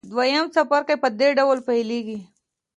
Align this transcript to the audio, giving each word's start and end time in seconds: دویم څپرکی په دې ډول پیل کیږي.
دویم 0.13 0.45
څپرکی 0.53 0.95
په 1.03 1.07
دې 1.19 1.29
ډول 1.37 1.57
پیل 1.67 1.89
کیږي. 2.07 2.19